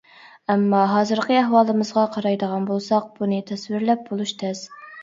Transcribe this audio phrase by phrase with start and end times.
[0.53, 4.71] ئەمما ھازىرقى ئەھۋالىمىزغا قارايدىغان بولساق بۇنى تەسۋىرلەپ بولۇش تەس!